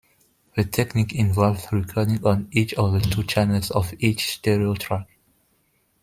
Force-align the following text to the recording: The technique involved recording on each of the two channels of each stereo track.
The 0.55 0.63
technique 0.63 1.13
involved 1.13 1.71
recording 1.71 2.25
on 2.25 2.47
each 2.51 2.73
of 2.73 2.91
the 2.93 3.01
two 3.01 3.21
channels 3.23 3.69
of 3.69 3.93
each 3.99 4.31
stereo 4.31 4.73
track. 4.73 5.07